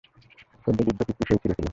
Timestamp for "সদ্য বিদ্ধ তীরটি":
0.65-1.23